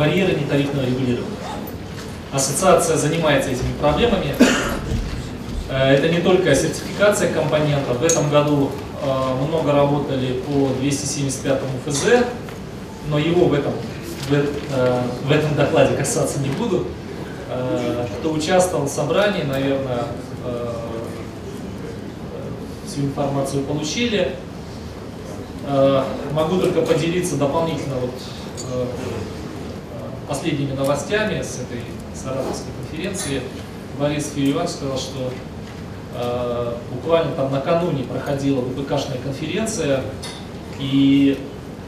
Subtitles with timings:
[0.00, 1.36] барьеры нетарифного регулирования.
[2.32, 4.34] Ассоциация занимается этими проблемами.
[5.68, 7.98] Э, это не только сертификация компонентов.
[7.98, 8.70] В этом году
[9.02, 12.24] э, много работали по 275 ФЗ,
[13.08, 13.72] но его в этом,
[14.30, 16.86] в, э, в этом докладе касаться не буду.
[18.20, 20.04] Кто участвовал в собрании, наверное,
[22.86, 24.36] всю информацию получили.
[26.30, 28.12] Могу только поделиться дополнительно вот
[30.30, 31.82] последними новостями с этой
[32.14, 33.42] Саратовской конференции.
[33.98, 35.32] Борис Юрий сказал, что
[36.14, 40.02] э, буквально там накануне проходила ВПКшная конференция,
[40.78, 41.36] и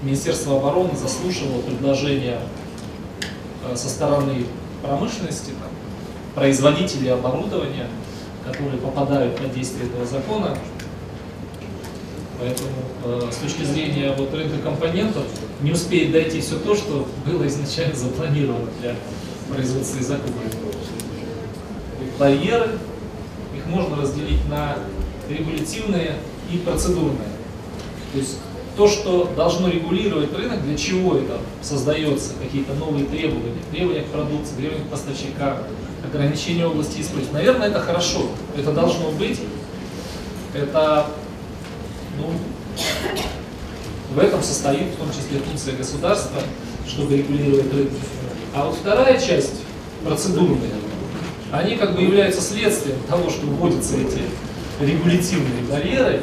[0.02, 2.40] Министерство обороны заслушивало предложения
[3.64, 4.44] э, со стороны
[4.82, 5.70] промышленности, там,
[6.34, 7.86] производителей оборудования,
[8.44, 10.58] которые попадают под действие этого закона.
[12.42, 12.70] Поэтому
[13.04, 15.22] э, с точки зрения вот, рынка компонентов
[15.60, 18.96] не успеет дойти все то, что было изначально запланировано для
[19.48, 20.56] производства и закупки.
[22.18, 22.70] Барьеры,
[23.56, 24.76] их можно разделить на
[25.28, 26.16] регулятивные
[26.52, 27.28] и процедурные.
[28.12, 28.38] То есть
[28.76, 34.56] то, что должно регулировать рынок, для чего это создается, какие-то новые требования, требования к продукции,
[34.56, 35.58] требования к поставщикам,
[36.04, 37.34] ограничения области использования.
[37.34, 38.22] Наверное, это хорошо,
[38.56, 39.40] это должно быть.
[40.54, 41.06] Это,
[42.18, 42.32] ну,
[44.14, 46.40] в этом состоит в том числе функция государства,
[46.86, 47.92] чтобы регулировать рынок.
[48.54, 49.62] А вот вторая часть,
[50.04, 50.70] процедурная,
[51.50, 54.20] они как бы являются следствием того, что вводятся эти
[54.80, 56.20] регулятивные барьеры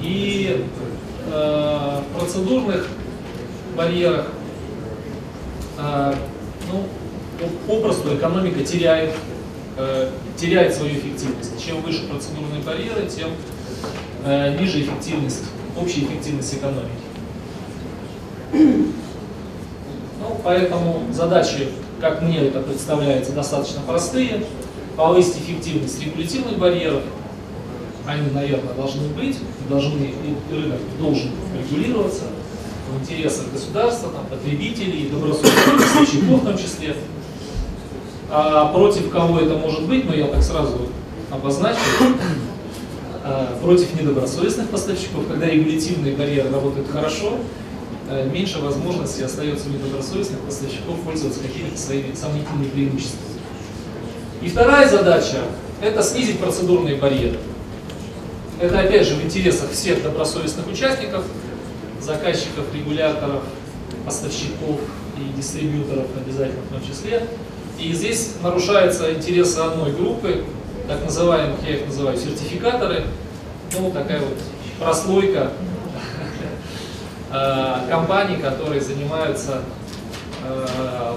[0.00, 0.66] и
[1.30, 2.86] э, процедурных
[3.76, 4.26] барьерах
[5.78, 6.14] э,
[6.70, 6.84] ну,
[7.66, 9.14] попросту экономика теряет,
[9.76, 11.64] э, теряет свою эффективность.
[11.64, 13.30] Чем выше процедурные барьеры, тем
[14.58, 15.44] ниже эффективность,
[15.76, 16.90] общая эффективность экономики.
[20.22, 21.66] Ну, поэтому задачи,
[22.00, 24.44] как мне это представляется, достаточно простые.
[24.96, 27.02] Повысить эффективность регулятивных барьеров,
[28.06, 32.24] они, наверное, должны быть, должны, и рынок должен регулироваться
[32.90, 36.94] в интересах государства, там, потребителей, добросовестных в том числе.
[38.30, 40.88] А против кого это может быть, но я так сразу
[41.30, 41.78] обозначу,
[43.62, 47.38] против недобросовестных поставщиков, когда регулятивные барьеры работают хорошо,
[48.12, 53.38] Э, меньше возможностей остается недобросовестных поставщиков пользоваться какими-то своими сомнительными преимуществами.
[54.42, 55.38] И вторая задача–
[55.82, 57.38] это снизить процедурные барьеры.
[58.60, 61.24] Это опять же в интересах всех добросовестных участников,
[62.02, 63.44] заказчиков, регуляторов,
[64.04, 64.80] поставщиков
[65.16, 67.26] и дистрибьюторов обязательно в том числе.
[67.78, 70.44] И здесь нарушаются интересы одной группы,
[70.88, 73.04] так называемых, я их называю сертификаторы,
[73.78, 74.38] ну такая вот
[74.78, 75.50] прослойка
[77.34, 79.62] Э, компаний, которые занимаются
[80.44, 81.14] э,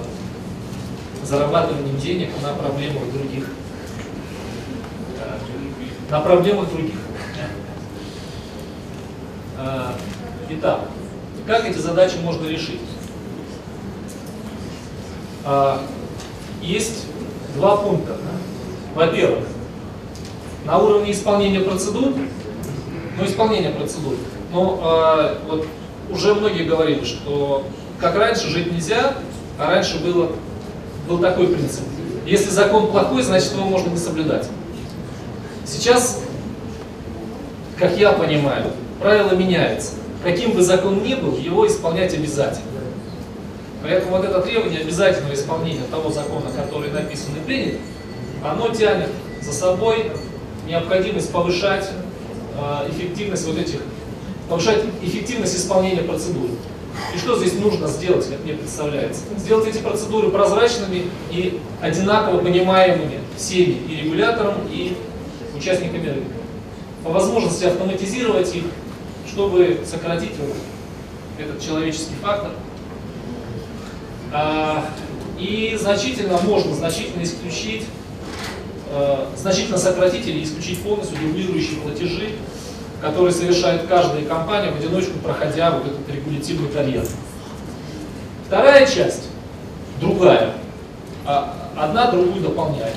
[1.24, 3.50] зарабатыванием денег на проблемах других.
[5.20, 5.38] Э,
[6.10, 6.96] на проблемах других.
[10.50, 10.82] Итак,
[11.48, 12.82] как эти задачи можно решить?
[16.62, 17.06] Есть
[17.56, 18.18] два пункта.
[18.94, 19.46] Во-первых,
[20.66, 22.14] на уровне исполнения процедур,
[23.18, 24.16] ну, исполнение процедур,
[24.52, 25.66] но вот
[26.10, 27.66] уже многие говорили, что
[28.00, 29.14] как раньше жить нельзя,
[29.58, 30.32] а раньше было,
[31.08, 31.84] был такой принцип.
[32.26, 34.50] Если закон плохой, значит его можно не соблюдать.
[35.66, 36.22] Сейчас,
[37.78, 39.94] как я понимаю, правило меняется.
[40.24, 42.66] Каким бы закон ни был, его исполнять обязательно.
[43.84, 47.76] Поэтому вот это требование обязательного исполнения того закона, который написан и принят,
[48.44, 49.10] оно тянет
[49.42, 50.12] за собой
[50.68, 51.90] необходимость повышать
[52.58, 53.82] э, эффективность вот этих
[54.50, 56.52] повышать эффективность исполнения процедуры.
[57.14, 59.24] И что здесь нужно сделать, как мне представляется?
[59.38, 64.96] Сделать эти процедуры прозрачными и одинаково понимаемыми всеми и регулятором, и
[65.58, 66.34] участниками рынка.
[67.04, 68.64] По возможности автоматизировать их,
[69.28, 70.56] чтобы сократить вот
[71.38, 72.52] этот человеческий фактор.
[74.32, 74.86] А,
[75.38, 77.86] и значительно можно значительно исключить,
[79.36, 82.32] значительно сократить или исключить полностью дублирующие платежи
[83.06, 87.06] который совершает каждая компания в одиночку, проходя вот этот регулятивный карьер.
[88.48, 89.30] Вторая часть,
[90.00, 90.54] другая,
[91.26, 92.96] а одна другую дополняет.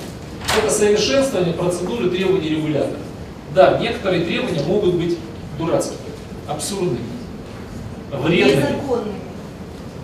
[0.58, 3.00] Это совершенствование процедуры требований регулятора.
[3.54, 5.18] Да, некоторые требования могут быть
[5.58, 5.98] дурацкими,
[6.48, 6.98] абсурдными,
[8.10, 8.56] вредными.
[8.56, 9.14] Незаконными.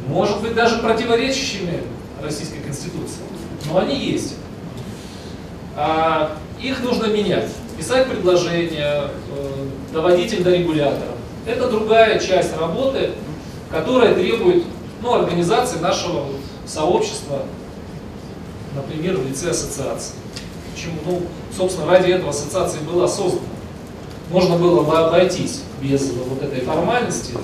[0.09, 1.81] Может быть, даже противоречащими
[2.23, 3.21] Российской Конституции.
[3.67, 4.35] Но они есть.
[5.77, 11.13] А, их нужно менять писать предложения, э, доводить их до регулятора.
[11.47, 13.11] Это другая часть работы,
[13.71, 14.65] которая требует
[15.03, 16.27] ну, организации нашего
[16.67, 17.43] сообщество,
[18.75, 20.15] например, в лице ассоциации.
[20.73, 20.99] Почему?
[21.05, 21.23] Ну,
[21.57, 23.43] собственно, ради этого ассоциация была создана.
[24.31, 27.35] Можно было бы обойтись без вот этой формальности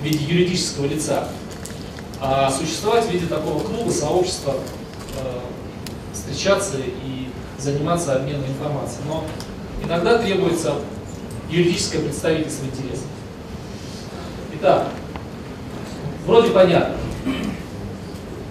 [0.00, 1.28] в виде юридического лица,
[2.20, 4.54] а существовать в виде такого клуба, сообщества,
[5.18, 5.40] э,
[6.14, 7.29] встречаться и
[7.60, 9.02] заниматься обменом информацией.
[9.06, 9.24] Но
[9.84, 10.74] иногда требуется
[11.48, 13.06] юридическое представительство интересов.
[14.54, 14.88] Итак,
[16.26, 16.96] вроде понятно.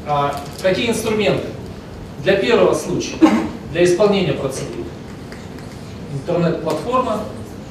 [0.08, 1.48] А какие инструменты?
[2.24, 3.16] Для первого случая,
[3.72, 4.84] для исполнения процедуры.
[6.14, 7.22] Интернет-платформа,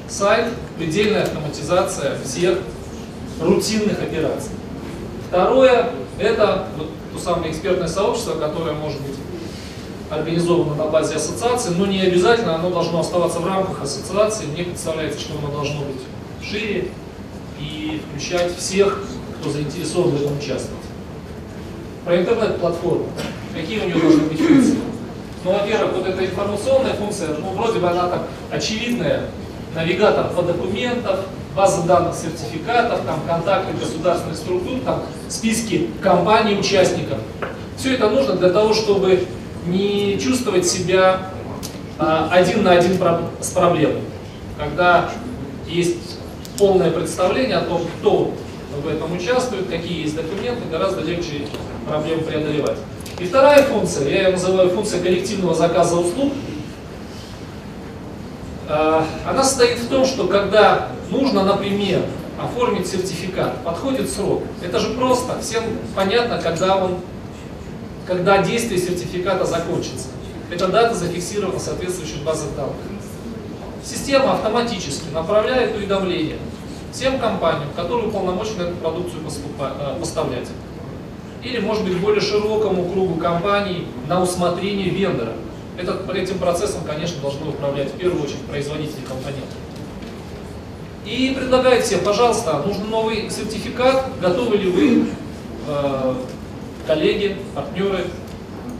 [0.08, 0.46] сайт,
[0.78, 2.58] предельная автоматизация всех
[3.40, 4.52] рутинных операций.
[5.28, 9.16] Второе, это вот то самое экспертное сообщество, которое может быть
[10.10, 14.46] организовано на базе ассоциации, но не обязательно оно должно оставаться в рамках ассоциации.
[14.46, 16.00] Мне представляется, что оно должно быть
[16.42, 16.88] шире
[17.60, 19.02] и включать всех,
[19.40, 20.84] кто заинтересован в этом участвовать.
[22.04, 23.06] Про интернет-платформу.
[23.54, 24.78] Какие у нее должны быть функции?
[25.44, 29.24] Ну, во-первых, вот эта информационная функция, ну, вроде бы она так очевидная.
[29.74, 31.16] Навигатор по документам,
[31.54, 37.18] база данных сертификатов, там контакты государственных структур, там списки компаний, участников.
[37.76, 39.26] Все это нужно для того, чтобы
[39.68, 41.30] не чувствовать себя
[41.98, 42.98] а, один на один
[43.40, 44.02] с проблемой.
[44.58, 45.10] Когда
[45.66, 46.18] есть
[46.56, 48.32] полное представление о том, кто
[48.82, 51.46] в этом участвует, какие есть документы, гораздо легче
[51.86, 52.78] проблему преодолевать.
[53.18, 56.32] И вторая функция, я ее называю функция коллективного заказа услуг,
[58.68, 62.02] а, она состоит в том, что когда нужно, например,
[62.40, 64.42] оформить сертификат, подходит срок.
[64.62, 65.64] Это же просто, всем
[65.96, 66.98] понятно, когда он
[68.08, 70.08] когда действие сертификата закончится.
[70.50, 72.74] Эта дата зафиксирована в соответствующих базах данных.
[73.84, 76.38] Система автоматически направляет уведомления
[76.90, 79.20] всем компаниям, которые уполномочены эту продукцию
[79.60, 80.48] э, поставлять.
[81.44, 85.34] Или, может быть, более широкому кругу компаний на усмотрение вендора.
[85.76, 89.54] Этот, этим процессом, конечно, должны управлять в первую очередь производители компонентов.
[91.04, 95.08] И предлагает всем, пожалуйста, нужен новый сертификат, готовы ли вы
[95.68, 96.14] э,
[96.88, 98.06] коллеги, партнеры,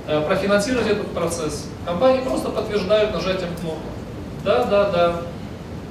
[0.09, 1.67] э, профинансировать этот процесс.
[1.85, 3.87] Компании просто подтверждают нажатием кнопки.
[4.45, 5.21] Да, да, да,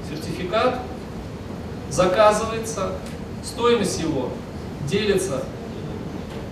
[0.10, 0.80] сертификат
[1.90, 2.94] заказывается,
[3.44, 4.30] стоимость его
[4.88, 5.44] делится,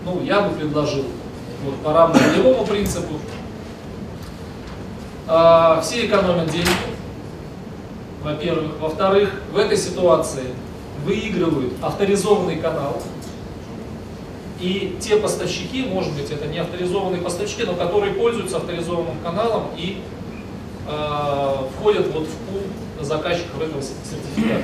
[0.06, 1.06] ну, я бы предложил,
[1.64, 3.16] вот, по равному принципу.
[5.28, 6.70] А, все экономят деньги,
[8.24, 8.80] во-первых.
[8.80, 10.54] Во-вторых, в этой ситуации
[11.04, 13.02] выигрывают авторизованный канал,
[14.60, 20.02] и те поставщики, может быть, это не авторизованные поставщики, но которые пользуются авторизованным каналом и
[20.88, 22.62] э, входят вот в пул
[23.02, 24.63] заказчиков этого сертификата.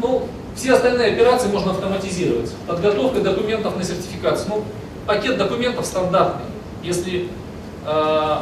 [0.00, 2.52] Ну, все остальные операции можно автоматизировать.
[2.66, 4.48] Подготовка документов на сертификацию.
[4.48, 4.64] Ну,
[5.06, 6.46] пакет документов стандартный.
[6.82, 7.28] Если
[7.86, 8.36] э,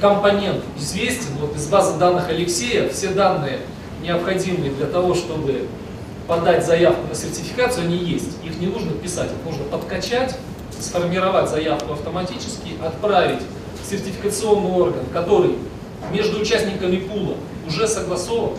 [0.00, 3.60] компонент известен, вот из базы данных Алексея, все данные
[4.02, 5.66] необходимые для того, чтобы
[6.26, 8.42] подать заявку на сертификацию, они есть.
[8.44, 10.36] Их не нужно писать, их нужно подкачать,
[10.78, 13.42] сформировать заявку автоматически, отправить
[13.82, 15.56] в сертификационный орган, который
[16.12, 17.34] между участниками пула
[17.66, 18.56] уже согласован.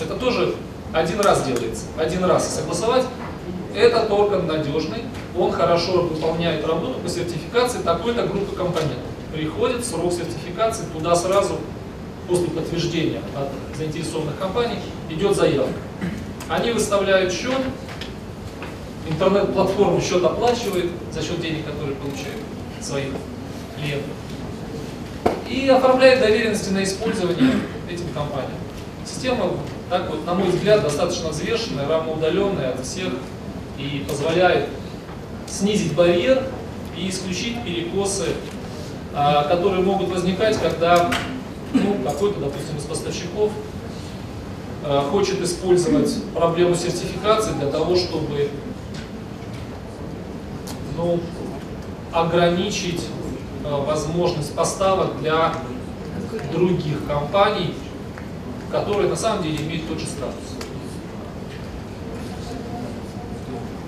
[0.00, 0.54] Это тоже
[0.92, 3.04] один раз делается, один раз согласовать.
[3.74, 5.02] Этот орган надежный,
[5.36, 9.02] он хорошо выполняет работу по сертификации такой-то группы компонентов.
[9.32, 11.56] Приходит срок сертификации, туда сразу
[12.28, 14.78] после подтверждения от заинтересованных компаний
[15.10, 15.74] идет заявка.
[16.48, 17.60] Они выставляют счет,
[19.08, 22.40] интернет-платформа счет оплачивает за счет денег, которые получают
[22.80, 23.08] своих
[23.76, 24.10] клиентов.
[25.48, 27.54] И оформляет доверенности на использование
[27.90, 28.58] этим компаниям.
[29.06, 29.52] Система,
[29.88, 33.12] так вот, на мой взгляд, достаточно взвешенная, равноудаленная от всех
[33.78, 34.68] и позволяет
[35.46, 36.42] снизить барьер
[36.96, 38.26] и исключить перекосы,
[39.14, 41.10] а, которые могут возникать, когда
[41.72, 43.50] ну, какой-то, допустим, из поставщиков
[45.10, 48.50] хочет использовать проблему сертификации для того, чтобы
[50.96, 51.20] ну,
[52.12, 53.02] ограничить
[53.64, 55.54] э, возможность поставок для
[56.52, 57.74] других компаний,
[58.70, 60.34] которые на самом деле имеют тот же статус.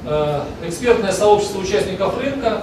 [0.06, 2.62] Э, экспертное сообщество участников рынка,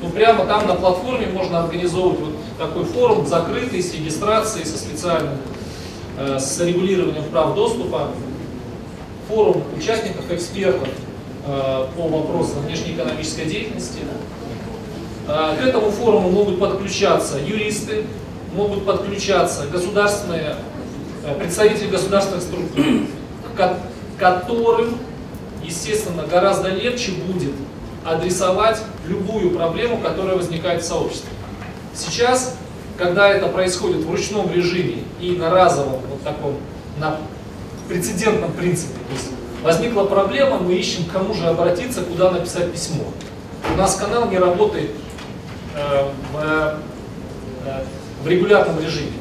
[0.00, 5.34] ну прямо там на платформе можно организовывать вот такой форум закрытый с регистрацией, со специальным
[5.34, 5.51] Э,
[6.18, 8.10] с регулированием прав доступа,
[9.28, 10.88] форум участников, экспертов
[11.46, 14.00] э, по вопросам внешнеэкономической деятельности.
[15.26, 18.04] Э, к этому форуму могут подключаться юристы,
[18.54, 20.56] могут подключаться государственные,
[21.38, 22.84] представители государственных структур,
[24.18, 24.98] которым,
[25.64, 27.52] естественно, гораздо легче будет
[28.04, 31.30] адресовать любую проблему, которая возникает в сообществе.
[31.94, 32.56] Сейчас,
[32.98, 36.56] когда это происходит в ручном режиме и на разовом, вот таком,
[36.98, 37.18] на
[37.88, 39.30] прецедентном принципе, то есть
[39.62, 43.04] возникла проблема, мы ищем, кому же обратиться, куда написать письмо.
[43.72, 44.90] У нас канал не работает
[45.74, 46.36] э, в,
[47.64, 47.84] э,
[48.22, 49.12] в регулярном режиме.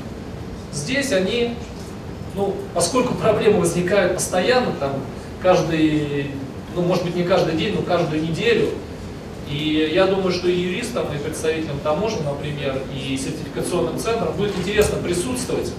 [0.73, 1.55] Здесь они,
[2.35, 4.93] ну, поскольку проблемы возникают постоянно, там,
[5.41, 6.31] каждый,
[6.75, 8.69] ну, может быть, не каждый день, но каждую неделю,
[9.51, 14.97] и я думаю, что и юристам, и представителям таможни, например, и сертификационным центрам будет интересно
[14.97, 15.73] присутствовать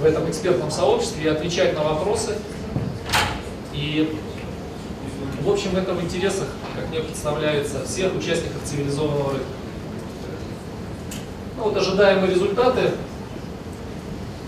[0.00, 2.38] в этом экспертном сообществе и отвечать на вопросы.
[3.74, 4.16] И,
[5.42, 9.46] в общем, это в интересах, как мне представляется, всех участников цивилизованного рынка.
[11.58, 12.92] Ну, вот ожидаемые результаты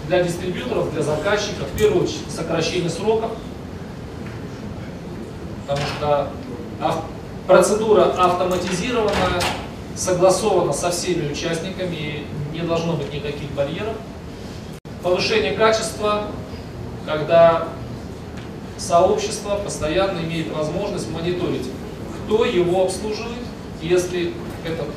[0.09, 3.33] для дистрибьюторов, для заказчиков, в первую очередь сокращение сроков,
[5.67, 6.31] потому что
[7.47, 9.41] процедура автоматизированная,
[9.97, 13.97] согласована со всеми участниками, не должно быть никаких барьеров.
[15.03, 16.29] Повышение качества,
[17.07, 17.69] когда
[18.79, 21.69] сообщество постоянно имеет возможность мониторить,
[22.25, 23.43] кто его обслуживает,
[23.83, 24.33] если
[24.65, 24.89] этот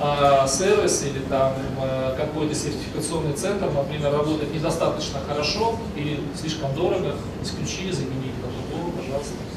[0.00, 7.14] э, сервис или там э, какой-то сертификационный центр, например, работает недостаточно хорошо или слишком дорого,
[7.42, 9.34] исключили, заменили на другого, пожалуйста.
[9.34, 9.54] Э,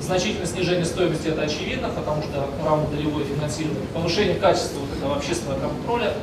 [0.00, 6.14] значительное снижение стоимости это очевидно, потому что равнодолевое финансирование, повышение качества вот этого общественного контроля.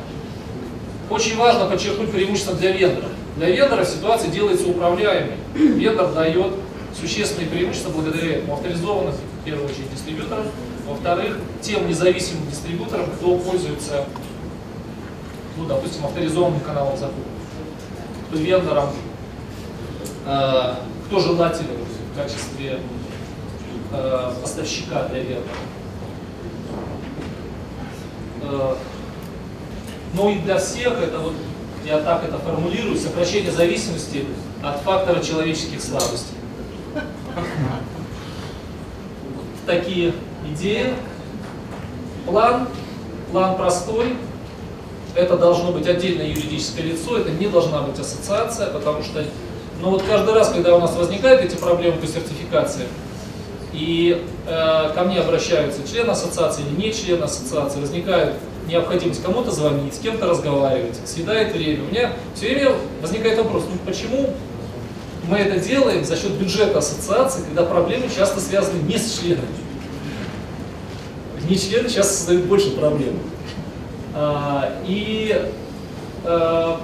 [1.09, 3.09] Очень важно подчеркнуть преимущество для вендора.
[3.35, 5.35] Для вендора ситуация делается управляемой.
[5.53, 6.53] Вендор дает
[6.99, 10.45] существенные преимущества благодаря этому авторизованных, в первую очередь, дистрибьюторов,
[10.87, 14.05] во-вторых, тем независимым дистрибьюторам, кто пользуется,
[15.57, 17.23] ну, допустим, авторизованным каналом закупок,
[18.29, 18.89] кто вендором,
[20.25, 20.73] э,
[21.07, 21.82] кто желателен
[22.15, 22.79] качестве
[23.91, 25.55] э, поставщика для вендора.
[28.43, 28.75] Э,
[30.13, 31.33] но и для всех это вот,
[31.85, 34.25] я так это формулирую, сокращение зависимости
[34.61, 36.37] от фактора человеческих слабостей.
[39.65, 40.13] Такие
[40.51, 40.93] идеи.
[42.25, 42.67] План,
[43.31, 44.15] план простой.
[45.15, 49.23] Это должно быть отдельное юридическое лицо, это не должна быть ассоциация, потому что
[49.83, 52.85] ну вот каждый раз, когда у нас возникают эти проблемы по сертификации,
[53.73, 58.35] и э, ко мне обращаются члены ассоциации или не члены ассоциации, возникает
[58.65, 61.83] необходимость кому-то звонить, с кем-то разговаривать, съедает время.
[61.83, 64.29] У меня все время возникает вопрос, ну почему
[65.27, 69.47] мы это делаем за счет бюджета ассоциации, когда проблемы часто связаны не с членами.
[71.49, 73.19] Не члены часто создают больше проблем.
[74.15, 75.51] А, и
[76.23, 76.79] а,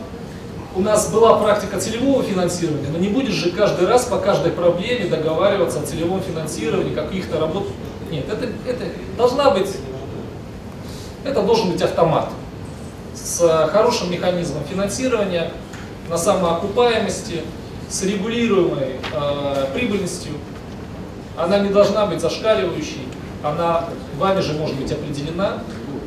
[0.76, 5.06] у нас была практика целевого финансирования, но не будешь же каждый раз по каждой проблеме
[5.06, 7.68] договариваться о целевом финансировании, каких-то работ.
[8.12, 8.86] Нет, это, это
[9.18, 9.70] должна быть,
[11.24, 12.30] это должен быть автомат
[13.14, 15.52] с хорошим механизмом финансирования,
[16.08, 17.44] на самоокупаемости,
[17.88, 20.34] с регулируемой э, прибыльностью.
[21.38, 23.08] Она не должна быть зашкаливающей,
[23.44, 23.86] она
[24.18, 25.60] вами же может быть определена,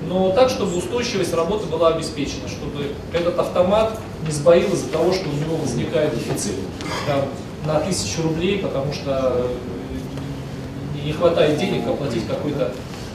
[0.08, 5.28] но так, чтобы устойчивость работы была обеспечена, чтобы этот автомат не сбоил из-за того, что
[5.28, 6.54] у него возникает дефицит
[7.06, 7.22] там,
[7.66, 12.72] на тысячу рублей, потому что э, не хватает денег оплатить какой-то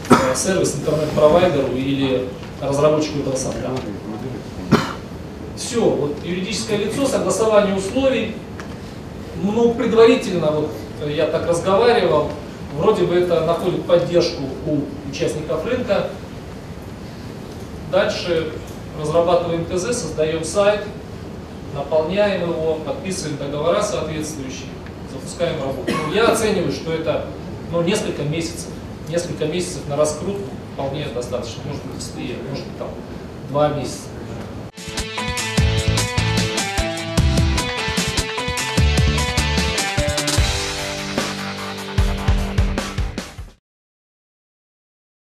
[0.10, 2.28] э, сервис интернет-провайдеру или
[2.62, 3.72] разработчику этого софта.
[5.56, 8.36] Все, вот юридическое лицо, согласование условий,
[9.42, 10.72] ну, предварительно, вот
[11.08, 12.30] я так разговаривал,
[12.76, 16.10] вроде бы это находит поддержку у участников рынка.
[17.92, 18.52] Дальше
[19.00, 20.82] разрабатываем ТЗ, создаем сайт,
[21.74, 24.70] наполняем его, подписываем договора соответствующие,
[25.12, 25.92] запускаем работу.
[26.08, 27.26] Ну, я оцениваю, что это
[27.72, 28.70] ну, несколько месяцев.
[29.10, 31.64] Несколько месяцев на раскрутку вполне достаточно.
[31.66, 32.90] Может быть быстрее, может быть там
[33.50, 34.10] два месяца.